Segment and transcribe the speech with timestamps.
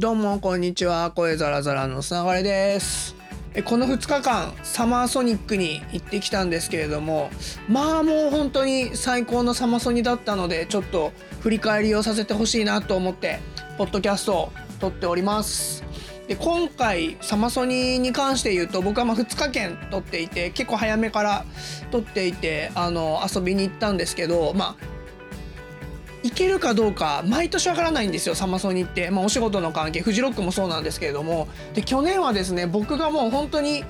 [0.00, 1.10] どうもこんにちは。
[1.10, 3.14] 声ザラザラのつながれです。
[3.52, 7.28] えこの2日間サマーソニックに行ってきたんですけれども
[7.68, 13.40] まあもう本当に最高のサマソニだったのでちょっと振り返りをさせてほしいなと思って
[13.76, 15.84] ポッドキャストを撮っております。
[16.28, 21.44] で今回サマソニに関して言うと僕はま2日券取っていて結構早めから
[21.90, 24.89] 取っていてあの遊びに行ったんですけどまあ
[26.22, 31.48] 行けるかどうか毎年わからないんですよサマソニって、まあ、お仕事の関係フジロックもそうなんですけれども。
[31.74, 33.84] で去年はですね僕がもう本当に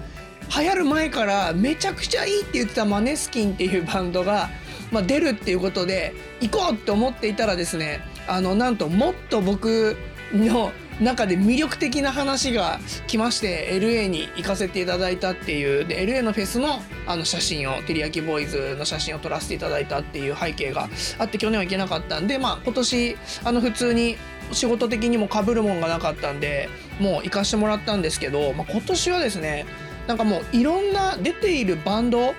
[0.57, 4.49] 流行る前からめちゃくちゃいいって言ってたマネスキンっていうバンドが、
[4.91, 9.97] まあ、出るっていうことで行こうって思っていたらですねあのなんともっと僕
[10.33, 24.17] の中で魅力的な話が来まして LA に行かせていただいたっていうで LA のフェスのあの写真をてりやきボーイズの写真を撮らせていただいたっていう背景があって去年は行けなかったんでまあ今年あの普通に
[24.53, 26.69] 仕事的にもかぶるもんがなかったんで
[27.01, 29.67] もう行かしてもらったんですけど、まあ、今年はですね
[30.07, 32.35] なんかもういろんな出ているバンド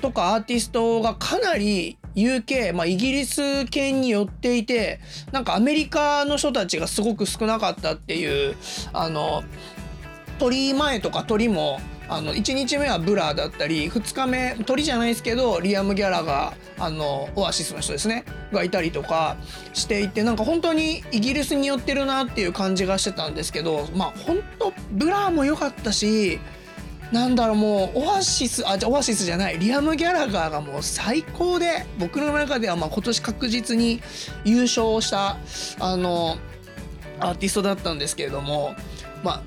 [0.00, 5.00] とかアーティストがかなり UK、まあ、イギリス圏に寄っていて
[5.32, 8.56] なんかアメリカの人たちがすごく少なかったっていう
[8.92, 9.44] あの
[10.38, 19.36] トリ前とかトリもあの1日目はブラーだったり2日目トリじゃないですけどリアム・ギャラがあのオアシスの人ですねがいたりとか
[19.72, 26.38] していてなんか本当にイギリスに寄ってるなっていう感じがしてたんですけどまあ本当ブラーも良かったし
[27.12, 34.00] なんだろうもうオアシスあじゃオアシスじゃないリアム・ギャラガーがもう最高で僕の中ではまあ今年確実に
[34.44, 35.36] 優勝した
[35.78, 36.38] あの
[37.20, 38.74] アーティストだったんですけれども
[39.22, 39.42] まあ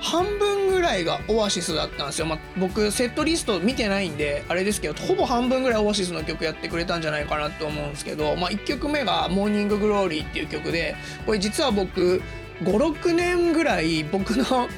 [0.00, 10.94] 半分ぐらいがオアシスだったんですよ、まあ、僕セットリスト見てないんであれですけどほぼ半分ぐらいオアシスの曲やってくれたんじゃないかなと思うんですけど、まあ、1曲目が「Morning Glory」っていう曲で
[11.24, 12.22] これ実は僕
[12.62, 14.68] 56年ぐらい僕の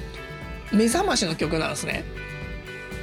[0.72, 2.04] 目覚ましの曲なんですね。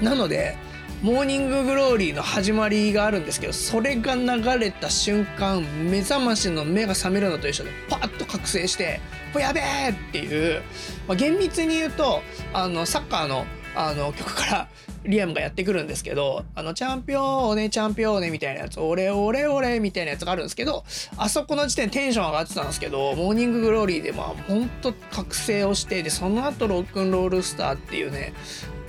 [0.03, 0.57] なので
[1.01, 9.01] Morning Glory の始まりがあるんですけどそれが流れた瞬間目覚ましの目が覚めるのと一緒でパッと覚醒して
[9.35, 10.61] 「やべえ!」っていう、
[11.07, 12.21] まあ、厳密に言うと
[12.53, 14.69] あのサッカーのあの曲から
[15.03, 20.85] リアムがやってくるんですけどあのチャンピオンねチャンピオンねみたいなやつオレオレオレみたいなやつがあるんですけど
[21.17, 28.33] あそこの時点テンション上がってたんですけど Morning Glory でまあほんと覚醒をしてでその後 Rock 'n' Roll Star っていうね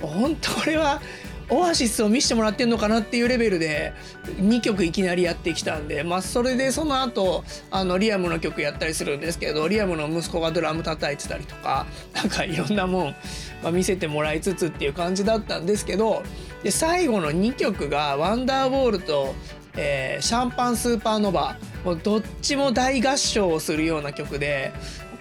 [0.07, 1.01] 本当これは
[1.49, 3.93] オアシスを見せてもらってんのかなっていうレベルで
[4.39, 13.15] 2曲いきなりやってきたんでまあそれでその後あのリアムの曲やったりするんですけどリアムの息子がドラム叩いてたりとかなんかいろんなもん、
[13.63, 16.23] ま、見せてもらいつつっていう感じだったんですけど
[16.63, 19.35] で最後の2曲が「Wonderwall」と
[19.77, 24.71] えー、シャンパンスーパーノバもうどっちも大合唱をするような曲で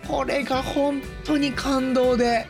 [0.06, 2.46] これが本当に感動で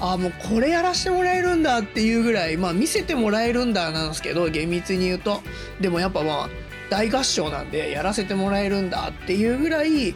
[0.00, 5.42] あもうこれやらせてもらえるんだっていうぐらいまあ見せてもらえるんだなんですけど厳密に言うと。
[5.80, 6.48] でもやっぱまあ
[6.90, 10.14] 大合唱なんでやらせてもらえるんだっていうぐらい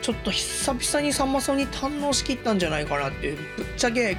[0.00, 3.36] ちょっと久々にさんまさんに堪能しきったんじゃないかなっていう。
[3.56, 4.16] ぶっちゃけ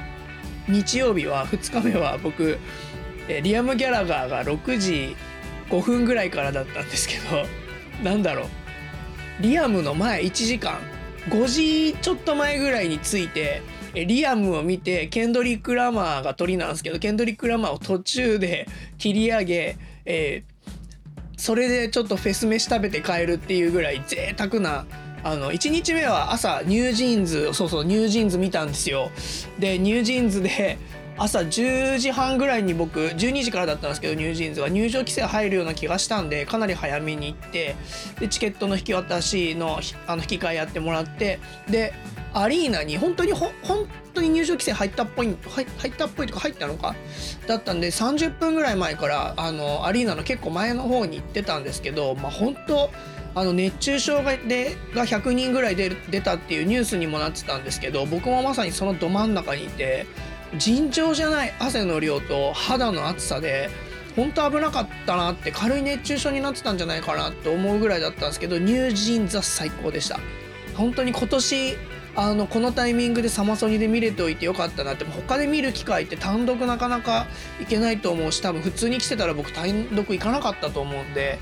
[0.68, 2.58] 日曜日は2日目は僕
[3.42, 5.16] リアム・ギャラガーが6時
[5.70, 7.46] 5分ぐらいからだったんですけど
[8.02, 8.48] なんだろう。
[9.40, 10.78] リアムの前1時間
[11.28, 13.62] 5時ちょっと前ぐらいに着いて
[13.94, 18.66] リアムを見てケンドリック・ラマーがトリなんですけどケンドリック・ラマーを途中で
[18.98, 20.74] 切り上げ、えー、
[21.36, 24.84] それでちょっとフェス飯食べて帰るっていうぐらい贅沢な
[25.22, 29.10] あの1日目は朝 NewJeans そうそう NewJeans 見たんですよ。
[29.58, 30.76] でニュージーンズで
[31.16, 34.68] 朝10時半ぐらいに僕12時からだったんですけどニュージーンズは。
[34.68, 37.76] 入場規制入るような気がしたんでかなり早めに行って
[38.18, 41.38] でチケットの引き渡しのあの引き換えやってもらって
[41.68, 41.92] で
[42.32, 45.36] アリーナに本当にほ本当に入場規制入ったっぽい
[45.78, 46.96] 入ったっぽいとか入ったのか？
[47.46, 52.90] だったんで30分ぐらい前からあのアリーナの結構前の方に行ってたんですけどまあ本当
[53.36, 60.06] あの熱中症がでが100人ぐらい出出たっていうニュースにもなってたんですけど僕もまさにそのど真ん中にいて
[60.58, 63.70] 尋常じゃない汗の量と肌の熱さで
[64.16, 70.20] 本当危なかったなって軽い熱中症になってたんじゃないかなって思うぐらいだったんですけどニュージーンズは最高でした。
[70.76, 71.76] 本当に今年
[72.16, 77.26] あのこのタイミングでサマソニで見れておいてよかったなって他で見る機会って単独なかなか
[77.58, 81.40] 行けないと思うし多分普通に来てたら僕単独行かなかったと思うんで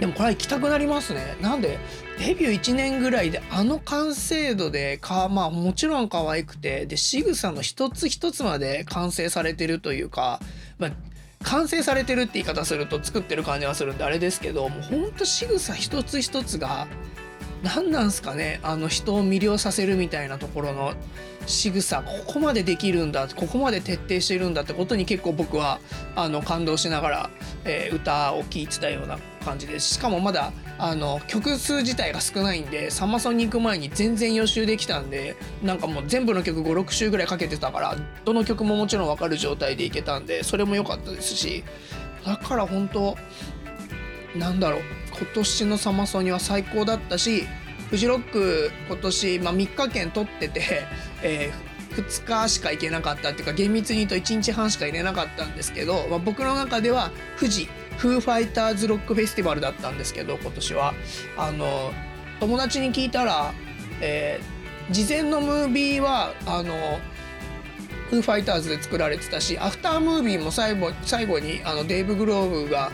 [0.00, 1.36] でもこれ行きたくなりますね。
[1.40, 1.78] なんで
[2.18, 10.40] デビュー1年ぐらいであの完成度でかまあもちろん可愛くてで仕草の一つ一つまで完成されてるというか、
[10.78, 10.90] まあ、
[11.42, 16.86] 完成されてるって言い方すると作ってる感じはするんであれですけどもうほんと仕草一つ一つが
[17.62, 20.94] 何なんすかねあの人を魅了させるみたいなところの
[21.46, 25.80] 仕草ここまでできるんだここまで徹底してるんだってことに結構僕は
[26.14, 27.30] あの感動しながら、
[27.64, 29.94] えー、歌を聴いてたような感じです。
[29.94, 41.62] しかもまだあの曲数自体が少ないんでサマソンに行く前に全然予習できたんでなんかもう全部の曲56週ぐらいかけてたからどの曲ももちろん分かる状態でいけたんでそれも良かったですし
[42.26, 43.16] だから本当
[44.36, 44.80] なんだろう
[45.16, 47.46] 今年のサマソニは最高だったし
[47.90, 50.82] フジロック今年、まあ、3日券取ってて、
[51.22, 57.68] えー、2日しか行けなかったっていうか厳密に言うと1日半しか入れなかったんですけど、まあ、僕の中では富士
[57.98, 60.94] フーファイターズロックフェスティバルだったんですけど今年は。
[61.36, 61.92] あの
[62.40, 63.54] 友達に聞いたら、
[64.00, 66.98] えー、事前のムービーはあの
[68.10, 72.90] フーファイターズで作られてたしアフタームービーも最後最後にあのデイブ・グローブが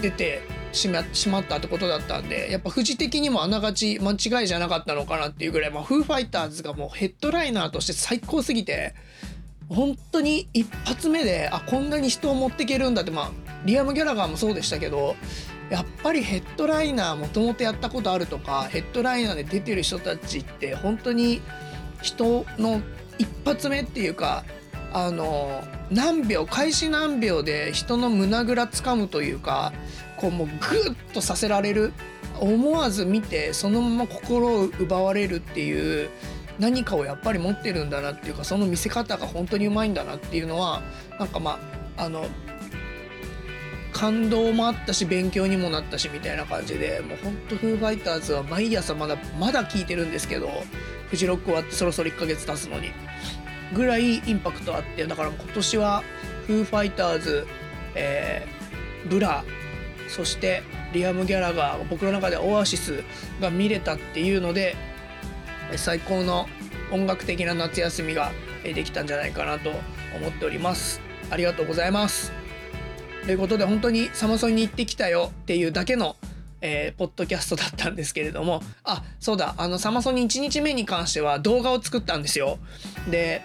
[0.00, 8.94] 出てしましまったってことだったんでやっぱ富士的にもあながち間違いじゃなかったのかなっていうぐらい、まあ、フーファイターズがもうヘッドライナーとして最高すぎて
[9.68, 13.30] 本当に一発目であこんなに人を持っていけるんだってまあ
[13.64, 15.16] リアム・ギャラガーもそうでしたけど
[15.70, 21.40] やっぱりヘッドライナーもともとやったことあるとかヘッドライナーで出てる人たちって本当に
[22.02, 22.80] 人の
[23.18, 24.44] 一発目っていうか
[24.92, 29.72] あの何秒開始何秒で人の胸ぐらつかむというか
[30.16, 31.92] こうもうグッとさせられる
[32.40, 36.10] 思わず見てそのまま心を奪われるっていう
[36.58, 40.82] 何かをやっぱり持ってるんだなっていうかその見せ方が本当にうまいんだなっていうのは
[41.18, 41.58] なんかま
[41.96, 42.26] ああの
[44.02, 50.50] 感動もあったし勉強にもなったしみたいな感じでもうほんとフーファイターズは毎朝まだまだ聞いてるんですけど
[51.06, 52.90] フジロック終わってそろそろ1ヶ月経つのに。
[53.72, 56.02] ぐらいインパクトあってだから今年は
[56.48, 57.46] フーファイターズ、
[57.94, 59.44] えー、ブラ
[60.08, 63.04] そしてリアム・ギャラガー僕の中でオアシス
[63.40, 64.74] が見れたっていうので
[65.76, 66.48] 最高の
[66.90, 68.32] 音楽的な夏休みが
[68.64, 69.70] できたんじゃないかなと
[70.16, 71.00] 思っております。
[71.30, 72.41] ありがとうございます。
[73.24, 76.16] ということで本当にサマソニに行ってきたよっていうだけの、
[76.60, 82.58] えー、ポッドキャストだったんですけれどもあそうだあのサマソニ1日目に関しては動画を作ったんですよ。
[83.10, 83.42] で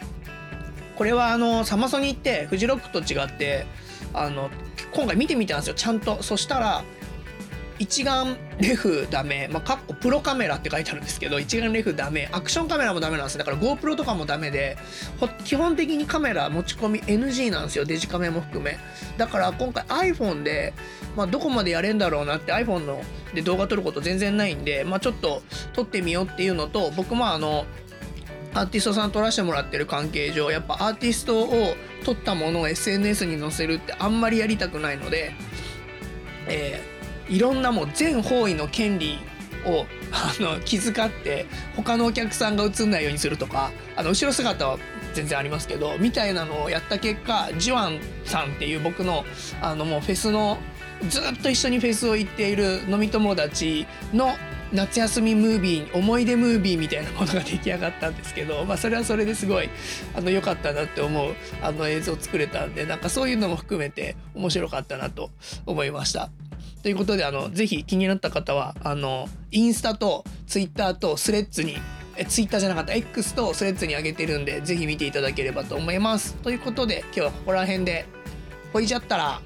[0.95, 3.67] これはあのサマソニってフジロックと違って
[4.13, 4.49] あの
[4.93, 6.23] 今回見てみたんですよちゃんと。
[6.23, 6.83] そしたら
[7.79, 13.39] 一眼レフダメ、まあ、かっこプロカメラって書いてあるんですけど一眼レフダメアクションカメラもダメなんですよ。
[13.39, 14.77] だから GoPro とかもダメで
[15.43, 17.85] 基本的にカメラ持ち込み NG なんですよ。
[17.85, 18.77] デジカメも含め。
[19.17, 20.73] だから今回 iPhone で、
[21.15, 23.01] まあ、どこまでやれんだろうなって iPhone の
[23.33, 27.65] で動画撮ること全然ないんで、まあ、ちょっと撮ってみようっていうのと僕もあの
[28.53, 35.33] アーティストさん撮らせてもらってる関係上やっぱアーティストを撮ったものを SNS に載せるってあんまりやりたくないので、
[36.47, 36.96] えー
[37.29, 39.19] いろんなもう全方位の権利
[39.65, 41.45] を あの気遣って
[41.75, 44.77] 他のお客さんが映んないようにするとかあの後ろ姿は
[45.13, 49.25] 全然ありますけどみたいなのをやった結果ジュアンさんっていう僕の
[49.61, 50.57] あのもうフェスの
[51.09, 54.35] ずっと一緒にフェスを行っている飲み友達の
[54.73, 59.69] 夏休みムービー思い出ムービーみたいなものが出来上がったんですけど、まあ、それはそれですごい
[60.13, 65.29] あの良かったなって思うあの映像を作れたんでなんかそういうのも含めて面白かったなと
[65.65, 66.29] 思いました。
[66.83, 71.77] ということで、あの、ぜひ気になった方は、あの、インスタとツイッターとスレッズに、
[72.15, 76.35] え、ツイッターじゃなかった、X とスレッズに上げてるんで、ぜひ見ていただければと思います。
[76.35, 78.05] ということで、今日はここら辺で、
[78.73, 79.41] ほいじゃったら、